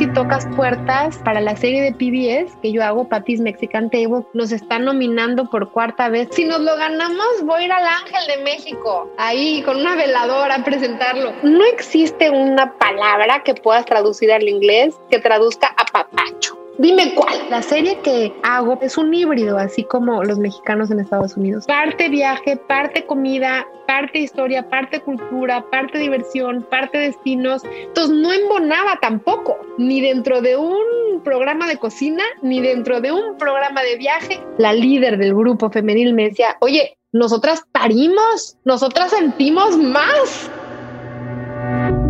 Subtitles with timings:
[0.00, 4.24] y tocas puertas para la serie de PBS que yo hago, Patty's Mexican Table.
[4.32, 6.28] Nos están nominando por cuarta vez.
[6.32, 10.54] Si nos lo ganamos, voy a ir al Ángel de México, ahí con una veladora
[10.56, 11.32] a presentarlo.
[11.42, 16.56] No existe una palabra que puedas traducir al inglés que traduzca a papacho.
[16.80, 17.34] Dime cuál.
[17.50, 21.66] La serie que hago es un híbrido, así como los mexicanos en Estados Unidos.
[21.66, 27.64] Parte viaje, parte comida, parte historia, parte cultura, parte diversión, parte destinos.
[27.82, 33.36] Entonces no embonaba tampoco, ni dentro de un programa de cocina, ni dentro de un
[33.36, 34.40] programa de viaje.
[34.56, 40.50] La líder del grupo femenil me decía, oye, nosotras parimos, nosotras sentimos más.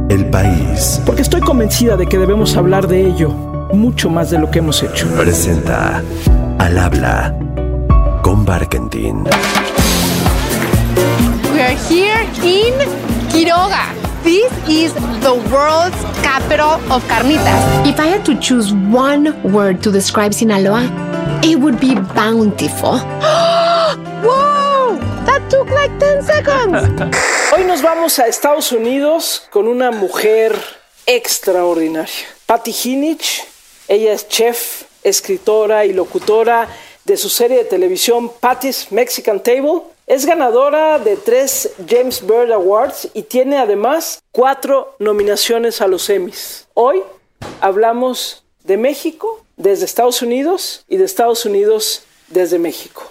[0.09, 1.03] El país.
[1.05, 4.83] Porque estoy convencida de que debemos hablar de ello mucho más de lo que hemos
[4.83, 5.07] hecho.
[5.17, 6.03] Presenta
[6.59, 7.35] Al habla
[8.23, 9.25] con Barkentin.
[11.53, 12.75] We are here in
[13.31, 13.95] Quiroga.
[14.23, 17.87] This is the world's capital of carnitas.
[17.87, 20.85] If I had to choose one word to describe Sinaloa,
[21.43, 22.99] it would be bountiful.
[24.23, 24.99] ¡Wow!
[25.25, 27.17] That took like 10 seconds.
[27.53, 30.55] Hoy nos vamos a Estados Unidos con una mujer
[31.07, 32.27] extraordinaria.
[32.47, 33.50] Patty Hinich
[33.91, 36.69] ella es chef, escritora y locutora
[37.05, 39.83] de su serie de televisión Patty's Mexican Table.
[40.07, 46.69] Es ganadora de tres James Bird Awards y tiene además cuatro nominaciones a los Emmys.
[46.75, 47.03] Hoy
[47.61, 53.11] hablamos de México desde Estados Unidos y de Estados Unidos desde México.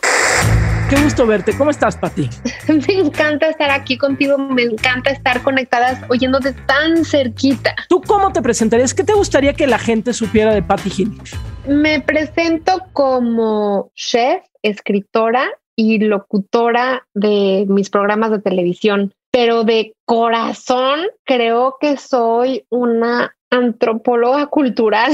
[0.90, 1.56] Qué gusto verte.
[1.56, 2.28] ¿Cómo estás, Pati?
[2.68, 4.40] Me encanta estar aquí contigo.
[4.40, 7.76] Me encanta estar conectadas, oyéndote tan cerquita.
[7.88, 8.95] ¿Tú cómo te presentarías?
[8.95, 11.36] ¿Qué te gustaría que la gente supiera de Patti Hinich?
[11.67, 21.02] Me presento como chef, escritora y locutora de mis programas de televisión, pero de corazón
[21.23, 25.11] creo que soy una antropóloga cultural.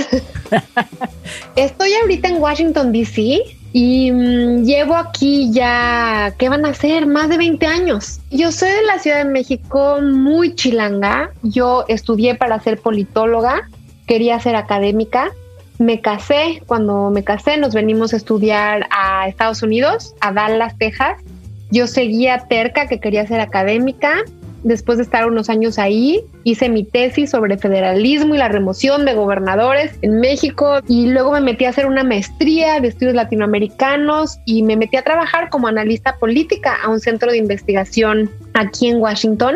[1.56, 3.42] Estoy ahorita en Washington, D.C.
[3.74, 7.08] Y mm, llevo aquí ya, ¿qué van a ser?
[7.08, 8.20] Más de 20 años.
[8.32, 11.32] Yo soy de la Ciudad de México, muy chilanga.
[11.44, 13.70] Yo estudié para ser politóloga,
[14.08, 15.32] quería ser académica.
[15.78, 21.22] Me casé, cuando me casé nos venimos a estudiar a Estados Unidos, a Dallas, Texas.
[21.70, 24.24] Yo seguía terca que quería ser académica
[24.66, 29.14] después de estar unos años ahí, hice mi tesis sobre federalismo y la remoción de
[29.14, 34.64] gobernadores en México y luego me metí a hacer una maestría de estudios latinoamericanos y
[34.64, 39.56] me metí a trabajar como analista política a un centro de investigación aquí en Washington.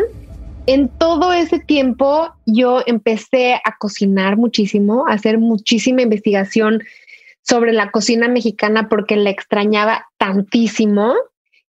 [0.66, 6.84] En todo ese tiempo yo empecé a cocinar muchísimo, a hacer muchísima investigación
[7.42, 11.14] sobre la cocina mexicana porque la extrañaba tantísimo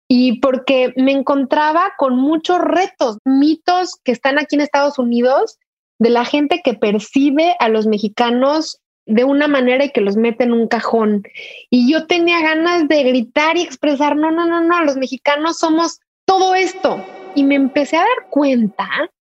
[0.08, 5.58] y porque me encontraba con muchos retos, mitos que están aquí en Estados Unidos
[6.00, 10.44] de la gente que percibe a los mexicanos de una manera y que los mete
[10.44, 11.24] en un cajón.
[11.70, 16.00] Y yo tenía ganas de gritar y expresar, no, no, no, no, los mexicanos somos
[16.26, 17.04] todo esto.
[17.36, 18.88] Y me empecé a dar cuenta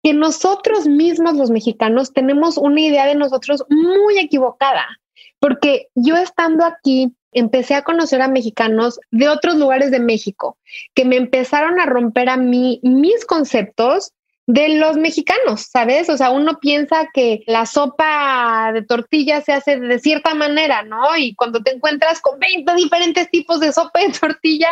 [0.02, 4.86] que nosotros mismos los mexicanos tenemos una idea de nosotros muy equivocada,
[5.38, 10.58] porque yo estando aquí empecé a conocer a mexicanos de otros lugares de México
[10.94, 14.12] que me empezaron a romper a mí mis conceptos
[14.52, 16.08] de los mexicanos, ¿sabes?
[16.08, 21.16] O sea, uno piensa que la sopa de tortilla se hace de cierta manera, ¿no?
[21.16, 24.68] Y cuando te encuentras con 20 diferentes tipos de sopa de tortilla,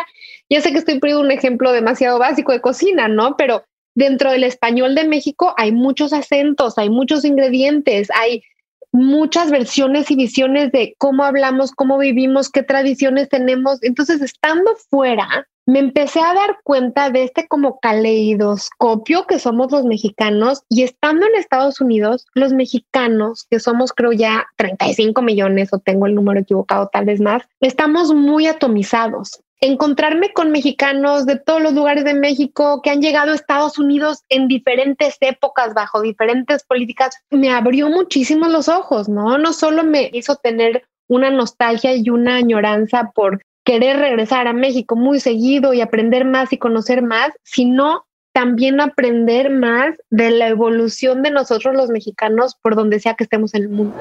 [0.49, 3.37] ya sé que estoy poniendo un ejemplo demasiado básico de cocina, ¿no?
[3.37, 3.63] Pero
[3.95, 8.43] dentro del español de México hay muchos acentos, hay muchos ingredientes, hay
[8.91, 13.79] muchas versiones y visiones de cómo hablamos, cómo vivimos, qué tradiciones tenemos.
[13.83, 19.85] Entonces, estando fuera, me empecé a dar cuenta de este como caleidoscopio que somos los
[19.85, 25.77] mexicanos y estando en Estados Unidos, los mexicanos, que somos creo ya 35 millones o
[25.77, 31.61] tengo el número equivocado tal vez más, estamos muy atomizados encontrarme con mexicanos de todos
[31.61, 36.63] los lugares de México que han llegado a Estados Unidos en diferentes épocas, bajo diferentes
[36.63, 39.37] políticas, me abrió muchísimo los ojos, ¿no?
[39.37, 44.95] No solo me hizo tener una nostalgia y una añoranza por querer regresar a México
[44.95, 51.23] muy seguido y aprender más y conocer más, sino también aprender más de la evolución
[51.23, 53.95] de nosotros los mexicanos por donde sea que estemos en el mundo.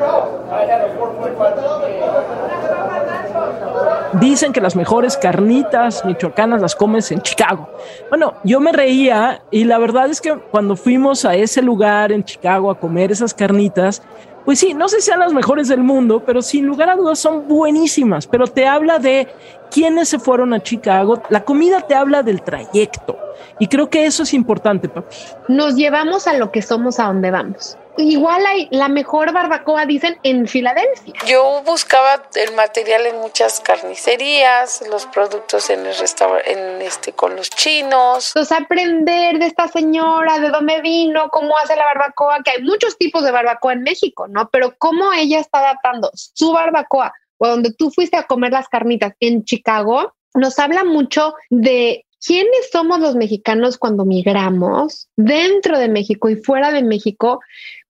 [4.14, 7.69] Dicen que las mejores carnitas michoacanas las comes en Chicago.
[8.08, 12.25] Bueno, yo me reía y la verdad es que cuando fuimos a ese lugar en
[12.25, 14.02] Chicago a comer esas carnitas,
[14.46, 17.19] pues sí, no sé si sean las mejores del mundo, pero sin lugar a dudas
[17.19, 19.28] son buenísimas, pero te habla de
[19.70, 23.19] quiénes se fueron a Chicago, la comida te habla del trayecto
[23.59, 25.17] y creo que eso es importante, papi.
[25.49, 30.19] Nos llevamos a lo que somos a donde vamos igual hay la mejor barbacoa, dicen,
[30.23, 31.15] en Filadelfia.
[31.26, 37.37] Yo buscaba el material en muchas carnicerías, los productos en el restaurante, en este, con
[37.37, 38.32] los chinos.
[38.35, 42.97] Entonces, aprender de esta señora, de dónde vino, cómo hace la barbacoa, que hay muchos
[42.97, 44.49] tipos de barbacoa en México, ¿no?
[44.50, 49.14] Pero cómo ella está adaptando su barbacoa o donde tú fuiste a comer las carnitas
[49.20, 56.29] en Chicago, nos habla mucho de quiénes somos los mexicanos cuando migramos dentro de México
[56.29, 57.40] y fuera de México,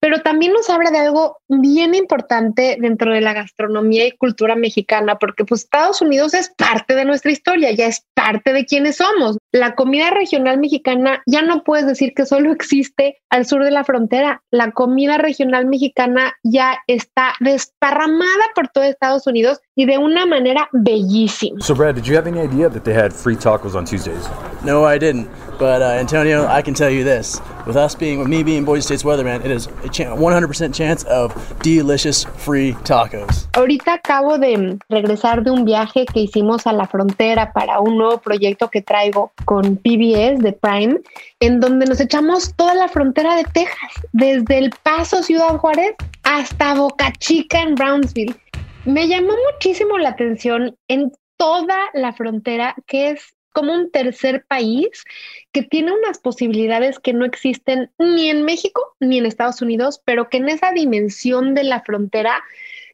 [0.00, 5.18] pero también nos habla de algo bien importante dentro de la gastronomía y cultura mexicana,
[5.18, 9.37] porque pues Estados Unidos es parte de nuestra historia, ya es parte de quienes somos.
[9.50, 13.82] La comida regional mexicana ya no puedes decir que solo existe al sur de la
[13.82, 14.42] frontera.
[14.50, 20.68] La comida regional mexicana ya está desparramada por todo Estados Unidos y de una manera
[20.72, 21.62] bellísima.
[21.62, 24.28] So Brad, did you have any idea that they had free tacos on Tuesdays?
[24.62, 25.28] No, I didn't.
[25.58, 28.82] But uh, Antonio, I can tell you this: with us being, with me being Boise
[28.82, 33.48] State's weatherman, it is a 100% chance of delicious free tacos.
[33.54, 38.18] Ahorita acabo de regresar de un viaje que hicimos a la frontera para un nuevo
[38.18, 41.00] proyecto que traigo con PBS de Prime,
[41.40, 46.74] en donde nos echamos toda la frontera de Texas, desde El Paso, Ciudad Juárez, hasta
[46.74, 48.36] Boca Chica en Brownsville.
[48.84, 55.04] Me llamó muchísimo la atención en toda la frontera, que es como un tercer país
[55.52, 60.28] que tiene unas posibilidades que no existen ni en México ni en Estados Unidos, pero
[60.28, 62.42] que en esa dimensión de la frontera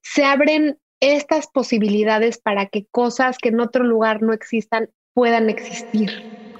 [0.03, 6.11] se abren estas posibilidades para que cosas que en otro lugar no existan puedan existir.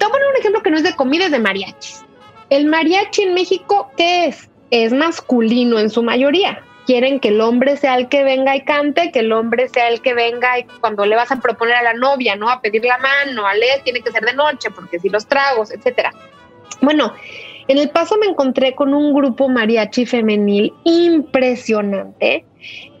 [0.07, 2.03] Un ejemplo que no es de comida, es de mariachis.
[2.49, 4.49] El mariachi en México, ¿qué es?
[4.71, 9.11] Es masculino en su mayoría quieren que el hombre sea el que venga y cante,
[9.11, 11.93] que el hombre sea el que venga y cuando le vas a proponer a la
[11.93, 12.49] novia, ¿no?
[12.49, 15.71] A pedir la mano, a leer, tiene que ser de noche, porque si los tragos,
[15.71, 16.13] etcétera.
[16.81, 17.13] Bueno,
[17.67, 22.45] en el paso me encontré con un grupo mariachi femenil impresionante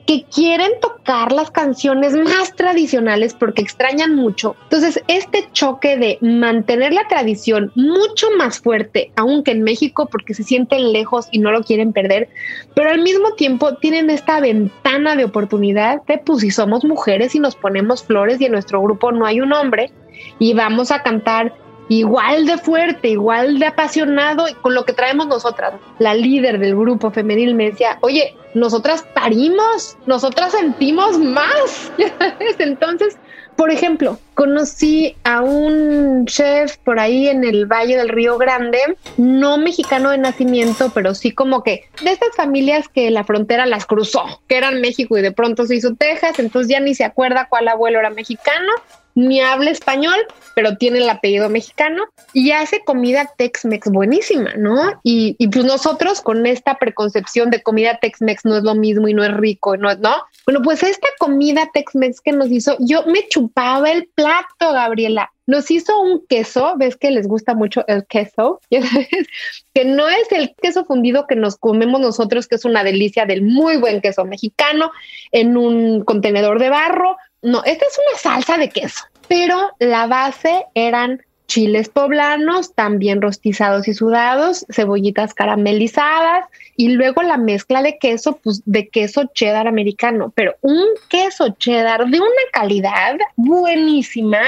[0.05, 4.55] que quieren tocar las canciones más tradicionales porque extrañan mucho.
[4.63, 10.43] Entonces, este choque de mantener la tradición mucho más fuerte, aunque en México, porque se
[10.43, 12.29] sienten lejos y no lo quieren perder,
[12.75, 17.39] pero al mismo tiempo tienen esta ventana de oportunidad de, pues si somos mujeres y
[17.39, 19.91] nos ponemos flores y en nuestro grupo no hay un hombre
[20.39, 21.53] y vamos a cantar
[21.89, 25.73] igual de fuerte, igual de apasionado con lo que traemos nosotras.
[25.99, 31.91] La líder del grupo femenil me decía, oye, nosotras parimos, nosotras sentimos más.
[32.59, 33.17] Entonces,
[33.55, 38.79] por ejemplo, conocí a un chef por ahí en el Valle del Río Grande,
[39.17, 43.85] no mexicano de nacimiento, pero sí como que de estas familias que la frontera las
[43.85, 47.47] cruzó, que eran México y de pronto se hizo Texas, entonces ya ni se acuerda
[47.49, 48.71] cuál abuelo era mexicano
[49.15, 50.17] ni habla español,
[50.53, 52.03] pero tiene el apellido mexicano
[52.33, 54.99] y hace comida Tex-Mex buenísima, ¿no?
[55.03, 59.13] Y, y, pues nosotros con esta preconcepción de comida Tex-Mex no es lo mismo y
[59.13, 59.95] no es rico, ¿no?
[59.95, 60.15] ¿no?
[60.45, 65.31] Bueno, pues esta comida Tex-Mex que nos hizo, yo me chupaba el plato, Gabriela.
[65.47, 70.55] Nos hizo un queso, ves que les gusta mucho el queso, que no es el
[70.61, 74.91] queso fundido que nos comemos nosotros, que es una delicia del muy buen queso mexicano,
[75.31, 77.15] en un contenedor de barro,
[77.45, 83.87] no, esta es una salsa de queso, pero la base eran chiles poblanos, también rostizados
[83.87, 86.45] y sudados, cebollitas caramelizadas
[86.75, 92.07] y luego la mezcla de queso, pues de queso cheddar americano, pero un queso cheddar
[92.07, 94.39] de una calidad buenísima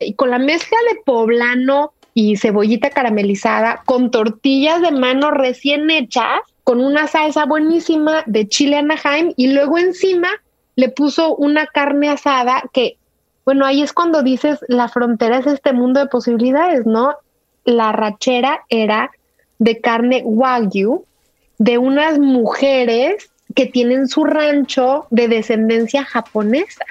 [0.00, 6.40] y con la mezcla de poblano y cebollita caramelizada, con tortillas de mano recién hechas,
[6.64, 10.28] con una salsa buenísima de chile Anaheim y luego encima
[10.76, 12.98] le puso una carne asada que,
[13.44, 17.16] bueno, ahí es cuando dices, la frontera es este mundo de posibilidades, ¿no?
[17.64, 19.10] La rachera era
[19.58, 21.04] de carne wagyu,
[21.58, 26.84] de unas mujeres que tienen su rancho de descendencia japonesa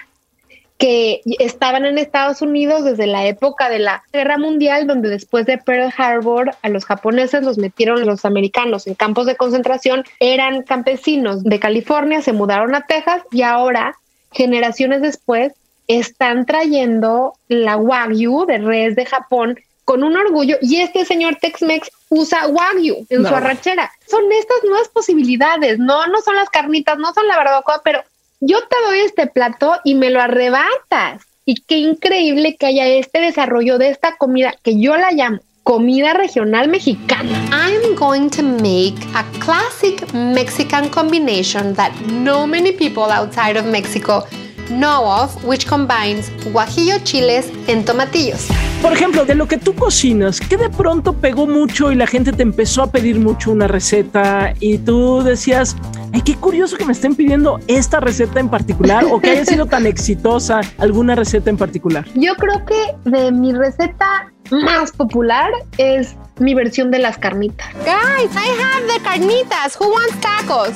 [0.78, 5.58] que estaban en Estados Unidos desde la época de la Guerra Mundial, donde después de
[5.58, 11.44] Pearl Harbor a los japoneses los metieron los americanos en campos de concentración, eran campesinos
[11.44, 13.96] de California, se mudaron a Texas y ahora,
[14.34, 15.54] generaciones después,
[15.88, 21.90] están trayendo la Wagyu de res de Japón con un orgullo y este señor Tex-Mex
[22.10, 23.92] usa Wagyu en su arrachera.
[24.08, 28.04] Son estas nuevas posibilidades, no, no son las carnitas, no son la barbacoa, pero
[28.40, 31.24] yo te doy este plato y me lo arrebatas.
[31.46, 36.14] Y qué increíble que haya este desarrollo de esta comida que yo la llamo comida
[36.14, 37.32] regional mexicana.
[37.52, 44.24] I'm going to make a classic Mexican combination that no many people outside of Mexico
[44.70, 48.48] know of, which combines guajillo chiles and tomatillos.
[48.82, 52.32] Por ejemplo, de lo que tú cocinas, ¿qué de pronto pegó mucho y la gente
[52.32, 55.76] te empezó a pedir mucho una receta y tú decías,
[56.16, 59.66] ay, qué curioso que me estén pidiendo esta receta en particular o que haya sido
[59.66, 62.06] tan exitosa alguna receta en particular?
[62.16, 67.68] Yo creo que de mi receta más popular es mi versión de las carnitas.
[67.80, 69.78] Guys, I have the carnitas.
[69.80, 70.72] Who wants tacos?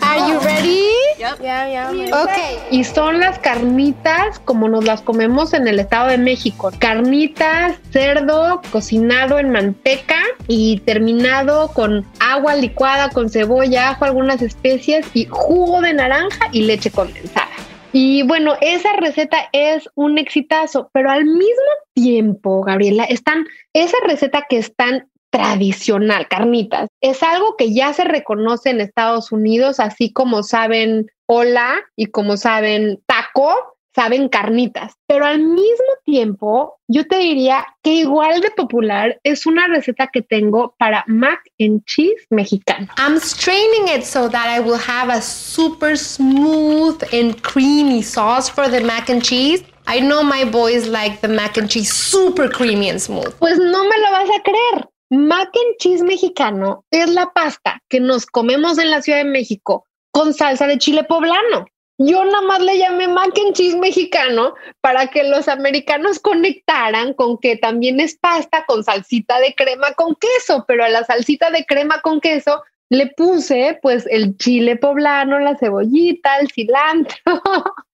[0.00, 0.90] Are you ready?
[1.18, 1.40] Yep.
[1.40, 2.22] Yeah, yeah.
[2.22, 2.58] Okay.
[2.70, 6.70] Y son las carnitas como nos las comemos en el Estado de México.
[6.78, 15.06] Carnitas, cerdo cocinado en manteca y terminado con agua licuada con cebolla, ajo, algunas especias
[15.14, 17.48] y jugo de naranja y leche condensada.
[17.92, 24.46] Y bueno, esa receta es un exitazo, pero al mismo tiempo, Gabriela, están esa receta
[24.48, 30.12] que es tan tradicional, carnitas, es algo que ya se reconoce en Estados Unidos, así
[30.12, 37.18] como saben hola y como saben taco, saben carnitas, pero al mismo tiempo yo te
[37.18, 42.88] diría que igual de popular es una receta que tengo para mac and cheese mexicano.
[42.98, 48.68] I'm straining it so that I will have a super smooth and creamy sauce for
[48.68, 49.64] the mac and cheese.
[49.86, 53.34] I know my boys like the mac and cheese super creamy and smooth.
[53.38, 54.88] Pues no me lo vas a creer.
[55.10, 59.86] Mac and cheese mexicano es la pasta que nos comemos en la Ciudad de México
[60.10, 61.66] con salsa de chile poblano.
[61.98, 67.38] Yo nada más le llamé mac and cheese mexicano para que los americanos conectaran con
[67.38, 71.64] que también es pasta con salsita de crema con queso, pero a la salsita de
[71.64, 77.16] crema con queso le puse pues el chile poblano, la cebollita, el cilantro.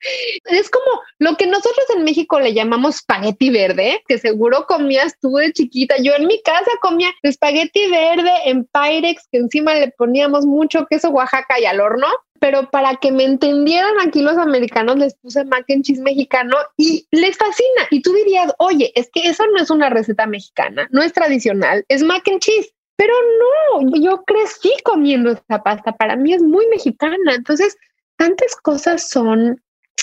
[0.44, 5.36] es como lo que nosotros en México le llamamos espagueti verde, que seguro comías tú
[5.36, 5.96] de chiquita.
[6.02, 11.10] Yo en mi casa comía espagueti verde en Pyrex, que encima le poníamos mucho queso
[11.10, 12.06] Oaxaca y al horno.
[12.40, 17.06] Pero para que me entendieran aquí los americanos les puse mac and cheese mexicano y
[17.10, 17.86] les fascina.
[17.90, 21.84] Y tú dirías, oye, es que eso no es una receta mexicana, no es tradicional,
[21.88, 22.72] es mac and cheese.
[23.00, 27.34] Pero no, yo crecí comiendo esta pasta, para mí es muy mexicana.
[27.34, 27.74] Entonces,
[28.18, 29.58] tantas cosas son,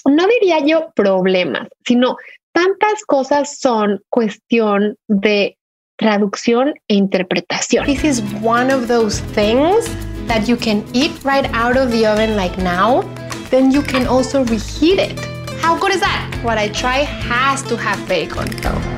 [0.06, 2.18] no diría yo problemas, sino
[2.54, 5.60] tantas cosas son cuestión de
[6.00, 7.86] traducción e interpretación.
[7.86, 9.88] This is one of those things
[10.26, 13.04] that you can eat right out of the oven like now,
[13.52, 15.20] then you can also reheat it.
[15.62, 16.34] How good is that?
[16.44, 18.48] What I try has to have bacon.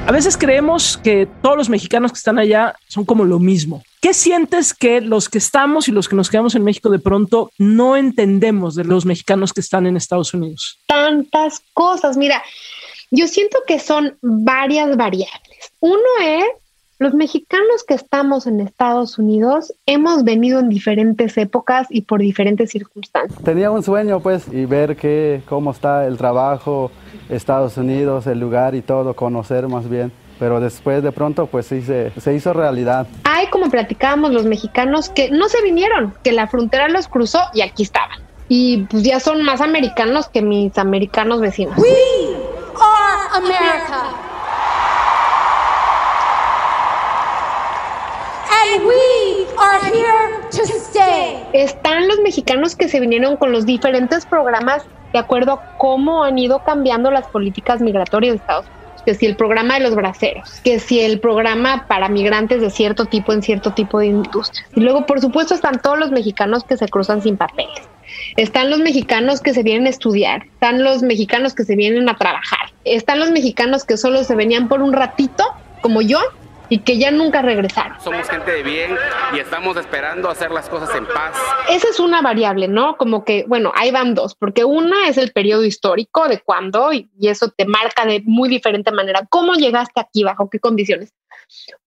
[0.08, 3.84] A veces creemos que todos los mexicanos que están allá son como lo mismo.
[4.02, 7.52] ¿Qué sientes que los que estamos y los que nos quedamos en México de pronto
[7.58, 10.80] no entendemos de los mexicanos que están en Estados Unidos?
[10.88, 12.16] Tantas cosas.
[12.16, 12.42] Mira,
[13.12, 15.74] yo siento que son varias variables.
[15.82, 16.46] Uno es
[16.98, 22.72] los mexicanos que estamos en Estados Unidos hemos venido en diferentes épocas y por diferentes
[22.72, 23.42] circunstancias.
[23.42, 26.92] Tenía un sueño pues y ver que, cómo está el trabajo,
[27.30, 30.12] Estados Unidos, el lugar y todo, conocer más bien.
[30.40, 33.08] Pero después de pronto pues sí se, se hizo realidad.
[33.26, 37.62] Hay como platicábamos los mexicanos que no se vinieron, que la frontera los cruzó y
[37.62, 38.20] aquí estaban.
[38.48, 41.78] Y pues ya son más americanos que mis americanos vecinos.
[41.78, 41.90] We
[42.76, 44.30] are America.
[48.52, 51.44] And we are here to stay.
[51.54, 56.40] Están los mexicanos que se vinieron con los diferentes programas de acuerdo a cómo han
[56.40, 58.79] ido cambiando las políticas migratorias de Estados Unidos.
[59.10, 63.06] Que si el programa de los braceros, que si el programa para migrantes de cierto
[63.06, 64.64] tipo en cierto tipo de industria.
[64.76, 67.90] Y luego, por supuesto, están todos los mexicanos que se cruzan sin papeles.
[68.38, 72.18] Están los mexicanos que se vienen a estudiar, están los mexicanos que se vienen a
[72.18, 75.44] trabajar, están los mexicanos que solo se venían por un ratito,
[75.82, 76.20] como yo,
[76.70, 78.00] y que ya nunca regresaron.
[78.00, 78.96] Somos gente de bien
[79.34, 81.36] y estamos esperando hacer las cosas en paz.
[81.70, 82.96] Esa es una variable, ¿no?
[82.98, 87.10] Como que, bueno, ahí van dos, porque una es el periodo histórico de cuándo y,
[87.20, 91.14] y eso te marca de muy diferente manera cómo llegaste aquí, bajo qué condiciones.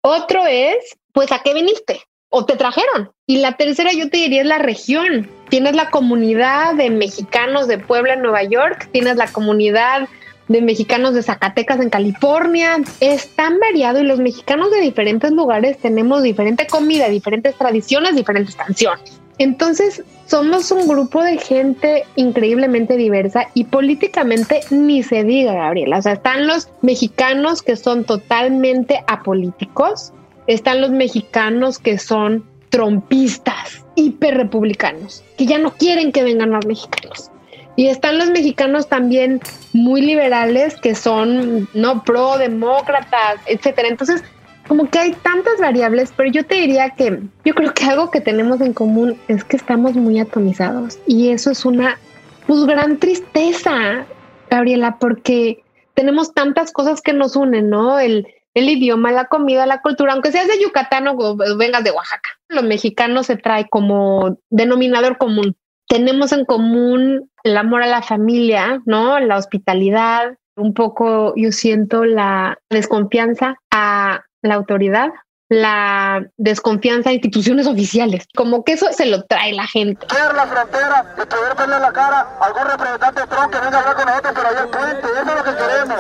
[0.01, 2.03] Otro es, pues, ¿a qué viniste?
[2.35, 3.13] o te trajeron.
[3.27, 5.31] Y la tercera yo te diría es la región.
[5.51, 10.09] Tienes la comunidad de mexicanos de Puebla Nueva York, tienes la comunidad
[10.53, 12.77] de mexicanos de Zacatecas en California.
[13.01, 18.55] Es tan variado y los mexicanos de diferentes lugares tenemos diferente comida, diferentes tradiciones, diferentes
[18.55, 19.21] canciones.
[19.39, 25.99] Entonces, somos un grupo de gente increíblemente diversa y políticamente ni se diga, Gabriela.
[25.99, 30.13] O sea, están los mexicanos que son totalmente apolíticos,
[30.47, 37.32] están los mexicanos que son trompistas, hiperrepublicanos, que ya no quieren que vengan más mexicanos.
[37.77, 39.41] Y están los mexicanos también
[39.73, 43.89] muy liberales que son no pro demócratas, etcétera.
[43.89, 44.23] Entonces,
[44.69, 48.21] como que hay tantas variables, pero yo te diría que yo creo que algo que
[48.21, 51.99] tenemos en común es que estamos muy atomizados y eso es una
[52.47, 54.07] pues gran tristeza,
[54.51, 55.63] Gabriela, porque
[55.95, 57.99] tenemos tantas cosas que nos unen, ¿no?
[57.99, 62.29] El, el idioma, la comida, la cultura, aunque seas de Yucatán o vengas de Oaxaca.
[62.49, 65.57] Los mexicanos se trae como denominador común.
[65.89, 69.19] Tenemos en común el amor a la familia, ¿no?
[69.21, 75.11] La hospitalidad, un poco yo siento la desconfianza a la autoridad,
[75.53, 78.27] la desconfianza a instituciones oficiales.
[78.35, 80.07] Como que eso se lo trae la gente.
[80.11, 83.81] la frontera y poder verle la cara a algún representante de Trump que venga a
[83.81, 85.07] hablar con nosotros por allá al puente.
[85.07, 85.99] Eso es lo que queremos.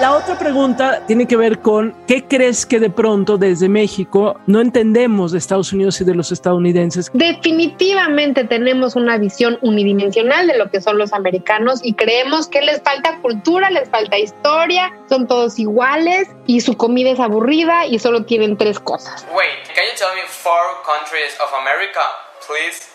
[0.00, 4.60] La otra pregunta tiene que ver con qué crees que de pronto desde México no
[4.60, 7.10] entendemos de Estados Unidos y de los estadounidenses.
[7.14, 12.82] Definitivamente tenemos una visión unidimensional de lo que son los americanos y creemos que les
[12.82, 18.24] falta cultura, les falta historia, son todos iguales y su comida es aburrida y solo
[18.24, 19.24] tienen tres cosas cosas.
[19.30, 22.02] Wait, can you tell me four countries of America,
[22.42, 22.90] please?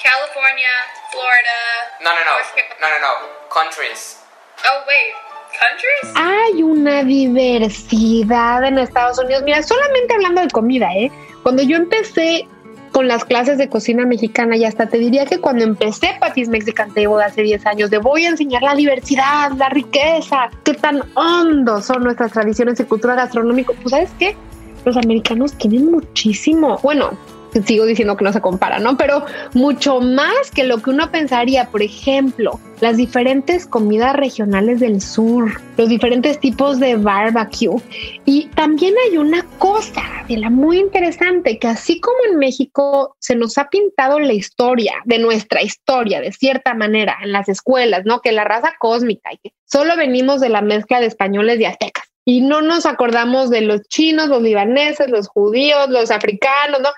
[0.00, 0.74] California,
[1.12, 1.60] Florida.
[2.00, 2.36] No, no, no.
[2.80, 3.12] No, no, no.
[3.52, 4.24] Countries.
[4.64, 5.12] Oh, wait.
[5.52, 6.06] Countries?
[6.16, 9.42] Hay una diversidad en Estados Unidos.
[9.44, 11.10] Mira, solamente hablando de comida, ¿eh?
[11.42, 12.46] Cuando yo empecé
[12.92, 16.92] con las clases de cocina mexicana y hasta te diría que cuando empecé Patis Mexican
[16.94, 21.82] Table hace 10 años, de voy a enseñar la diversidad, la riqueza, qué tan hondo
[21.82, 24.36] son nuestras tradiciones y cultura gastronómica, pues sabes qué,
[24.84, 27.16] los americanos tienen muchísimo, bueno,
[27.64, 28.96] sigo diciendo que no se compara, ¿no?
[28.96, 35.00] Pero mucho más que lo que uno pensaría, por ejemplo, las diferentes comidas regionales del
[35.00, 37.80] sur, los diferentes tipos de barbecue.
[38.24, 43.34] Y también hay una cosa de la muy interesante, que así como en México se
[43.34, 48.20] nos ha pintado la historia de nuestra historia, de cierta manera, en las escuelas, ¿no?
[48.20, 52.07] Que la raza cósmica y que solo venimos de la mezcla de españoles y aztecas
[52.28, 56.90] y no nos acordamos de los chinos, los libaneses, los judíos, los africanos, ¿no?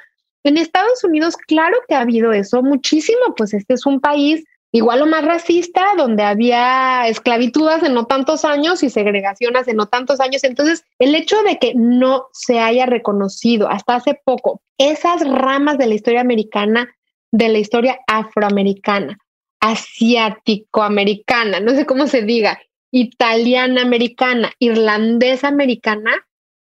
[0.43, 5.03] En Estados Unidos, claro que ha habido eso muchísimo, pues este es un país igual
[5.03, 10.19] o más racista, donde había esclavitud hace no tantos años y segregación hace no tantos
[10.19, 10.43] años.
[10.43, 15.87] Entonces, el hecho de que no se haya reconocido hasta hace poco esas ramas de
[15.87, 16.93] la historia americana,
[17.31, 19.17] de la historia afroamericana,
[19.61, 22.59] asiático-americana, no sé cómo se diga,
[22.91, 26.13] italiana americana, irlandesa americana,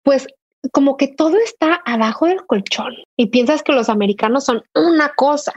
[0.02, 0.26] pues
[0.70, 5.52] como que todo está abajo del colchón y piensas que los americanos son una cosa,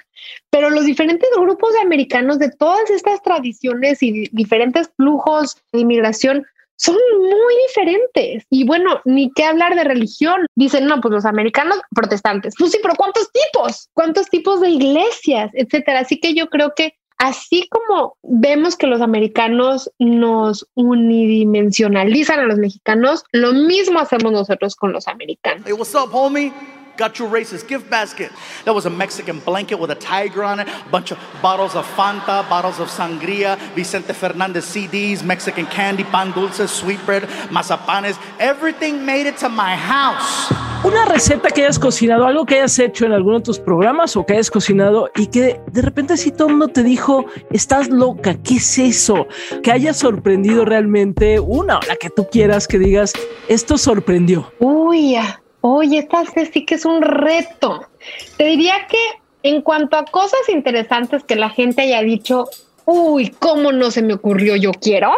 [0.49, 6.45] pero los diferentes grupos de americanos de todas estas tradiciones y diferentes flujos de inmigración
[6.77, 8.45] son muy diferentes.
[8.49, 10.45] Y bueno, ni qué hablar de religión.
[10.55, 12.53] Dicen, no, pues los americanos protestantes.
[12.57, 13.89] Pues sí, pero ¿cuántos tipos?
[13.93, 15.51] ¿Cuántos tipos de iglesias?
[15.53, 15.99] Etcétera.
[15.99, 22.57] Así que yo creo que así como vemos que los americanos nos unidimensionalizan a los
[22.57, 25.63] mexicanos, lo mismo hacemos nosotros con los americanos.
[25.65, 26.51] Hey, what's up, homie?
[26.97, 28.31] Got your racist gift basket.
[28.63, 31.85] That was a Mexican blanket with a tiger on it, a bunch of bottles of
[31.85, 38.17] Fanta, bottles of sangria, Vicente Fernandez CDs, Mexican candy, pan dulces, sweetbread, mazapanes.
[38.39, 40.53] Everything made it to my house.
[40.85, 44.25] Una receta que hayas cocinado, algo que hayas hecho en alguno de tus programas o
[44.25, 48.35] que hayas cocinado y que de repente si todo el mundo te dijo, estás loca,
[48.43, 49.27] ¿qué es eso?
[49.63, 53.13] Que hayas sorprendido realmente una hora que tú quieras que digas,
[53.47, 54.53] esto sorprendió.
[54.59, 55.41] Uy, ya.
[55.67, 56.23] Oye, esta
[56.53, 57.87] sí que es un reto.
[58.37, 58.99] Te diría que
[59.41, 62.47] en cuanto a cosas interesantes que la gente haya dicho,
[62.85, 65.11] uy, ¿cómo no se me ocurrió yo quiero?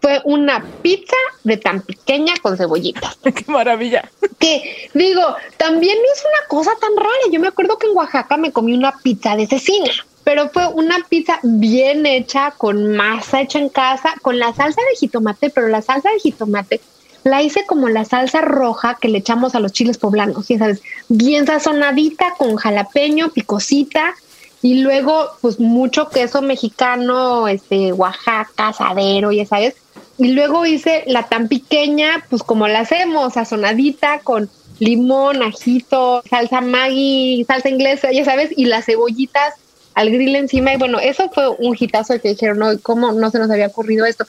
[0.00, 3.16] Fue una pizza de tan pequeña con cebollitas.
[3.22, 4.10] ¡Qué maravilla!
[4.38, 7.30] Que digo, también no es una cosa tan rara.
[7.30, 9.92] Yo me acuerdo que en Oaxaca me comí una pizza de cecina,
[10.24, 14.96] pero fue una pizza bien hecha, con masa hecha en casa, con la salsa de
[14.96, 16.80] jitomate, pero la salsa de jitomate
[17.24, 20.82] la hice como la salsa roja que le echamos a los chiles poblanos, ya sabes,
[21.08, 24.14] bien sazonadita con jalapeño, picosita
[24.62, 29.74] y luego pues mucho queso mexicano, este Oaxaca, asadero, ya sabes.
[30.18, 36.60] Y luego hice la tan pequeña, pues como la hacemos, sazonadita con limón, ajito, salsa
[36.60, 39.54] Maggi, salsa inglesa, ya sabes, y las cebollitas
[39.94, 40.72] al grill encima.
[40.72, 44.06] Y bueno, eso fue un hitazo que dijeron, no, ¿cómo no se nos había ocurrido
[44.06, 44.24] esto?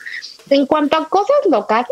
[0.50, 1.86] En cuanto a cosas locas,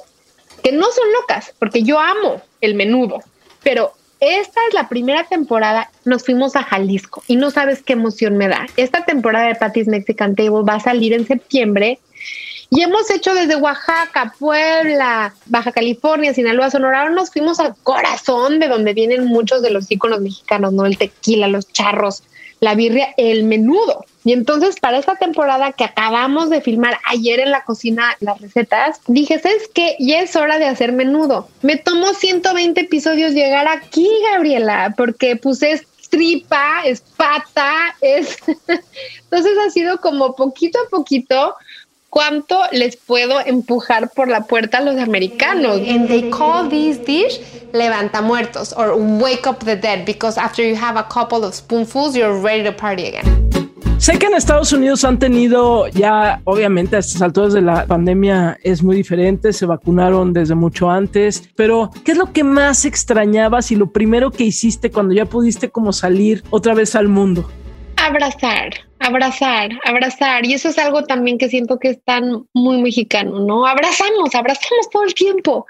[0.63, 3.21] que no son locas, porque yo amo el menudo,
[3.63, 8.37] pero esta es la primera temporada, nos fuimos a Jalisco y no sabes qué emoción
[8.37, 8.67] me da.
[8.77, 11.99] Esta temporada de Patty's Mexican Table va a salir en septiembre
[12.75, 17.03] y hemos hecho desde Oaxaca, Puebla, Baja California, Sinaloa, Sonora.
[17.03, 20.87] Ahora nos fuimos al corazón de donde vienen muchos de los íconos mexicanos, ¿no?
[20.87, 22.23] El tequila, los charros,
[22.61, 24.07] la birria, el menudo.
[24.25, 29.01] Y entonces para esta temporada que acabamos de filmar ayer en la cocina las recetas,
[29.07, 29.95] dije, ¿sabes qué?
[29.99, 31.51] Ya es hora de hacer menudo.
[31.61, 35.83] Me tomó 120 episodios llegar aquí, Gabriela, porque puse
[36.13, 38.37] tripa, es pata, es...
[39.25, 41.55] Entonces ha sido como poquito a poquito
[42.13, 45.81] cuánto les puedo empujar por la puerta a los americanos.
[45.89, 47.41] And they call this dish
[47.73, 52.15] levanta muertos or wake up the dead because after you have a couple of spoonfuls
[52.15, 53.49] you're ready to party again.
[53.97, 58.59] Sé que en Estados Unidos han tenido ya, obviamente a estas alturas de la pandemia
[58.63, 63.71] es muy diferente, se vacunaron desde mucho antes, pero ¿qué es lo que más extrañabas
[63.71, 67.49] y lo primero que hiciste cuando ya pudiste como salir otra vez al mundo?
[67.97, 70.47] Abrazar, abrazar, abrazar.
[70.47, 73.67] Y eso es algo también que siento que es tan muy mexicano, ¿no?
[73.67, 75.67] Abrazamos, abrazamos todo el tiempo.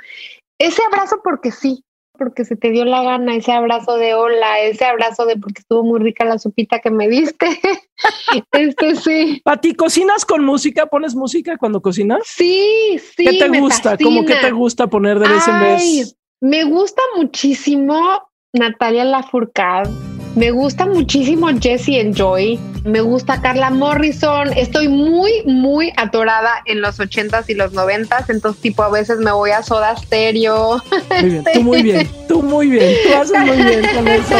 [0.58, 1.84] Ese abrazo porque sí,
[2.16, 5.82] porque se te dio la gana, ese abrazo de hola, ese abrazo de porque estuvo
[5.82, 7.46] muy rica la sopita que me diste.
[8.52, 9.40] este sí.
[9.44, 10.86] Pati, ¿cocinas con música?
[10.86, 12.20] ¿Pones música cuando cocinas?
[12.24, 13.24] Sí, sí.
[13.24, 13.96] ¿Qué te gusta?
[13.98, 16.16] ¿Cómo que te gusta poner de vez en vez?
[16.40, 20.11] Me gusta muchísimo Natalia Lafourcade.
[20.34, 22.58] Me gusta muchísimo Jesse and Joy.
[22.84, 24.50] Me gusta Carla Morrison.
[24.56, 28.30] Estoy muy, muy atorada en los ochentas y los noventas.
[28.30, 30.82] Entonces, tipo, a veces me voy a Soda Stereo.
[31.20, 32.94] Muy bien, tú muy bien, tú muy bien.
[33.06, 34.36] Tú haces muy bien con eso.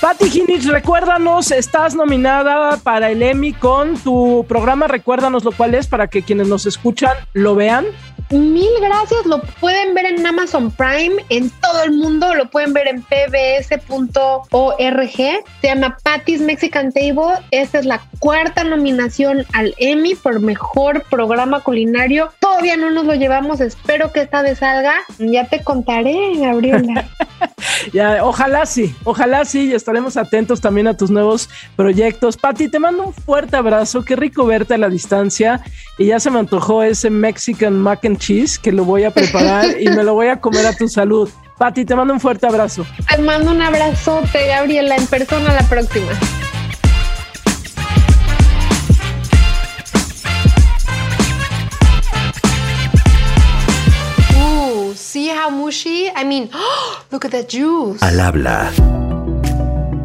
[0.00, 5.88] Patti Hinich, recuérdanos, estás nominada para el Emmy con tu programa, recuérdanos lo cual es
[5.88, 7.86] para que quienes nos escuchan lo vean.
[8.30, 12.88] Mil gracias, lo pueden ver en Amazon Prime, en todo el mundo, lo pueden ver
[12.88, 13.86] en pbs.org,
[15.16, 21.60] se llama Patty's Mexican Table, esta es la cuarta nominación al Emmy por Mejor Programa
[21.60, 27.08] Culinario, todavía no nos lo llevamos, espero que esta vez salga, ya te contaré, Gabriela.
[28.22, 32.36] ojalá sí, ojalá sí, y estaremos atentos también a tus nuevos proyectos.
[32.36, 35.60] Patti, te mando un fuerte abrazo, qué rico verte a la distancia,
[35.98, 39.80] y ya se me antojó ese Mexican Mac and cheese que lo voy a preparar
[39.80, 41.28] y me lo voy a comer a tu salud.
[41.58, 42.84] Pati, te mando un fuerte abrazo.
[43.08, 46.12] Te mando un abrazote, Gabriela, en persona la próxima.
[54.38, 56.10] Ooh, see how mushy?
[56.14, 56.50] I mean,
[57.10, 58.02] look at that juice.
[58.04, 58.70] Al habla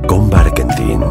[0.07, 1.03] con Barkentin.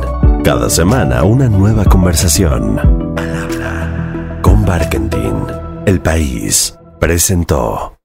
[0.43, 2.79] Cada semana una nueva conversación.
[3.19, 5.45] Al habla con Barkentin.
[5.85, 8.00] El país presentó.